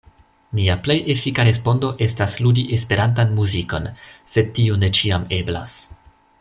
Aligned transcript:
Mia 0.59 0.77
plej 0.85 0.95
efika 1.13 1.45
respondo 1.49 1.91
estas 2.07 2.39
ludi 2.47 2.65
Esperantan 2.79 3.37
muzikon, 3.41 3.87
sed 4.37 4.53
tio 4.57 4.83
ne 4.85 4.93
ĉiam 5.01 5.33
eblas. 5.43 5.81